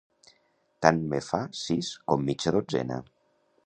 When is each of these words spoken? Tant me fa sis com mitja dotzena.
Tant 0.85 1.03
me 1.13 1.21
fa 1.27 1.43
sis 1.61 1.93
com 2.09 2.29
mitja 2.31 2.59
dotzena. 2.61 3.03